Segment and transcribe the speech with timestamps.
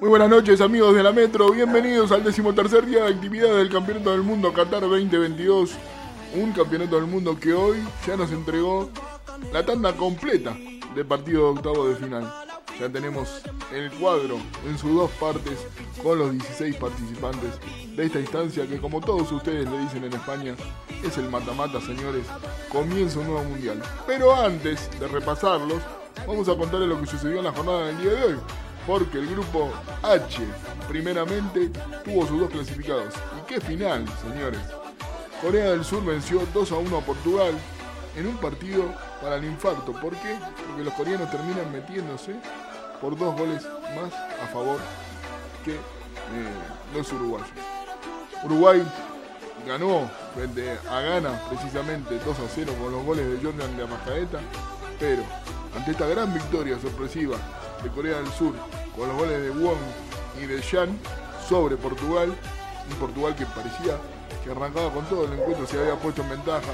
[0.00, 4.10] Muy buenas noches amigos de la Metro, bienvenidos al decimotercer día de actividad del Campeonato
[4.10, 5.70] del Mundo Qatar 2022.
[6.34, 8.90] Un Campeonato del Mundo que hoy ya nos entregó
[9.52, 10.56] la tanda completa
[10.94, 12.41] de partido de octavo de final.
[12.82, 13.42] Ya tenemos
[13.72, 15.56] el cuadro en sus dos partes
[16.02, 17.50] con los 16 participantes
[17.94, 20.56] de esta instancia que como todos ustedes le dicen en España
[21.00, 22.26] es el mata-mata señores,
[22.68, 23.80] comienza un nuevo mundial.
[24.04, 25.80] Pero antes de repasarlos,
[26.26, 28.38] vamos a contarles lo que sucedió en la jornada del día de hoy.
[28.84, 29.70] Porque el grupo
[30.02, 30.42] H,
[30.88, 31.70] primeramente,
[32.04, 33.14] tuvo sus dos clasificados.
[33.40, 34.60] ¿Y qué final, señores?
[35.40, 37.54] Corea del Sur venció 2 a 1 a Portugal
[38.16, 39.92] en un partido para el infarto.
[39.92, 40.36] ¿Por qué?
[40.66, 42.34] Porque los coreanos terminan metiéndose
[43.02, 43.62] por dos goles
[43.96, 44.78] más a favor
[45.64, 45.78] que eh,
[46.94, 47.48] los uruguayos.
[48.44, 48.82] Uruguay
[49.66, 54.38] ganó frente a Ghana precisamente 2 a 0 con los goles de Jordan de Amajadeta,
[54.98, 55.22] pero
[55.76, 57.36] ante esta gran victoria sorpresiva
[57.82, 58.54] de Corea del Sur
[58.96, 59.78] con los goles de Wong
[60.40, 60.96] y de Jan
[61.48, 62.32] sobre Portugal,
[62.90, 63.98] un Portugal que parecía
[64.44, 66.72] que arrancaba con todo el encuentro, se había puesto en ventaja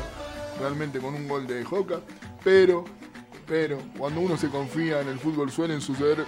[0.61, 2.01] realmente con un gol de Joca,
[2.43, 2.85] pero,
[3.49, 6.25] pero cuando uno se confía en el fútbol suelen suceder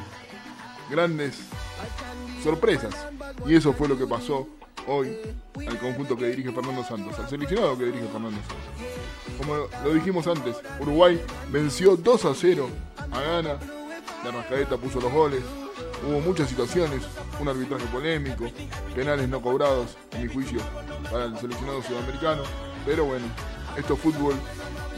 [0.90, 1.38] grandes
[2.42, 2.94] sorpresas.
[3.46, 4.48] Y eso fue lo que pasó
[4.86, 5.16] hoy
[5.56, 9.36] al conjunto que dirige Fernando Santos, al seleccionado que dirige Fernando Santos.
[9.38, 9.54] Como
[9.84, 12.68] lo dijimos antes, Uruguay venció 2 a 0
[13.12, 13.58] a Ghana,
[14.24, 15.42] la Rascaeta puso los goles,
[16.06, 17.02] hubo muchas situaciones,
[17.41, 18.46] un arbitraje polémico,
[18.94, 20.60] penales no cobrados, en mi juicio,
[21.10, 22.42] para el seleccionado sudamericano,
[22.84, 23.26] pero bueno,
[23.76, 24.34] esto es fútbol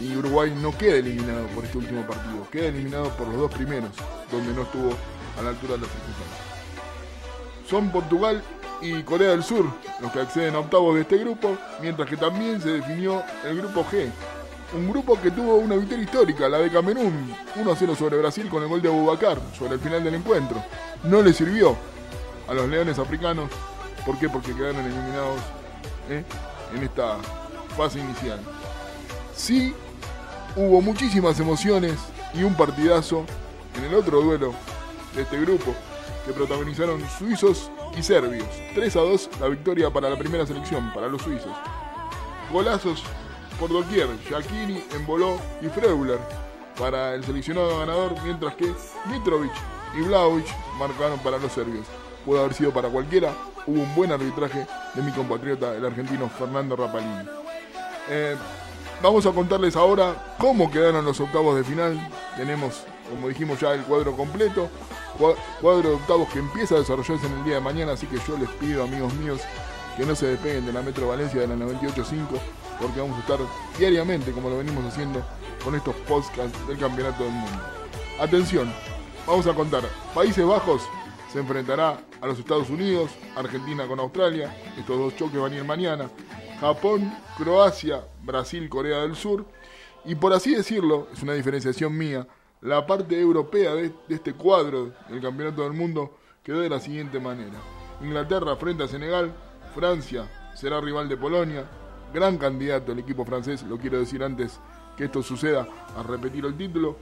[0.03, 3.91] y Uruguay no queda eliminado por este último partido, queda eliminado por los dos primeros,
[4.31, 4.91] donde no estuvo
[5.39, 6.41] a la altura de las circunstancias.
[7.69, 8.43] Son Portugal
[8.81, 9.65] y Corea del Sur
[10.01, 13.85] los que acceden a octavos de este grupo, mientras que también se definió el grupo
[13.85, 14.11] G.
[14.75, 18.69] Un grupo que tuvo una victoria histórica, la de Camerún, 1-0 sobre Brasil con el
[18.69, 20.65] gol de Abubakar sobre el final del encuentro.
[21.05, 21.77] No le sirvió
[22.49, 23.51] a los leones africanos.
[24.05, 24.29] ¿Por qué?
[24.29, 25.41] Porque quedaron eliminados
[26.09, 26.25] ¿eh?
[26.75, 27.19] en esta
[27.77, 28.41] fase inicial.
[29.37, 29.75] Sí,
[30.57, 31.99] hubo muchísimas emociones
[32.35, 33.25] y un partidazo
[33.77, 34.55] en el otro duelo
[35.15, 35.75] de este grupo
[36.27, 38.47] que protagonizaron suizos y serbios.
[38.75, 41.53] 3 a 2 la victoria para la primera selección, para los suizos.
[42.53, 43.03] Golazos
[43.59, 46.19] por doquier, Shakiri, Emboló y Freuler
[46.79, 48.73] para el seleccionado ganador, mientras que
[49.07, 49.53] Mitrovic
[49.95, 50.47] y Vlaovic
[50.79, 51.87] marcaron para los serbios.
[52.25, 53.35] Pudo haber sido para cualquiera,
[53.67, 57.29] hubo un buen arbitraje de mi compatriota, el argentino Fernando Rapalini.
[58.09, 58.37] Eh,
[59.03, 61.99] vamos a contarles ahora cómo quedaron los octavos de final.
[62.37, 64.71] Tenemos, como dijimos ya, el cuadro completo
[65.61, 68.37] cuadro de octavos que empieza a desarrollarse en el día de mañana, así que yo
[68.37, 69.41] les pido, amigos míos,
[69.97, 72.27] que no se despeguen de la Metro Valencia de la 98.5,
[72.81, 73.39] porque vamos a estar
[73.79, 75.23] diariamente, como lo venimos haciendo,
[75.63, 77.61] con estos podcasts del Campeonato del Mundo.
[78.21, 78.73] Atención,
[79.27, 79.83] vamos a contar.
[80.15, 80.83] Países Bajos
[81.33, 85.65] se enfrentará a los Estados Unidos, Argentina con Australia, estos dos choques van a ir
[85.65, 86.09] mañana,
[86.63, 89.45] Japón, Croacia, Brasil, Corea del Sur,
[90.05, 92.25] y por así decirlo, es una diferenciación mía,
[92.61, 97.59] la parte europea de, este cuadro del Campeonato del Mundo quedó de la siguiente manera.
[98.01, 99.35] Inglaterra frente a Senegal,
[99.75, 101.69] Francia será rival de Polonia,
[102.15, 104.61] gran candidato el equipo francés, lo quiero decir antes
[104.97, 106.97] que esto suceda a repetir el título.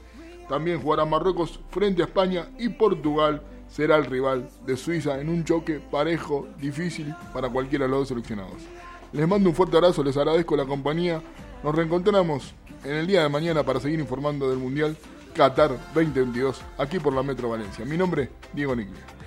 [0.49, 5.45] También jugará Marruecos frente a España y Portugal será el rival de Suiza en un
[5.45, 8.63] choque parejo, difícil para cualquiera de los dos seleccionados.
[9.13, 11.21] Les mando un fuerte abrazo, les agradezco la compañía.
[11.65, 12.55] Nos reencontramos
[12.85, 14.97] en el día de mañana para seguir informando del Mundial
[15.35, 17.85] Qatar 2022, aquí por la Metro Valencia.
[17.85, 19.20] Mi nombre, Diego Niclia.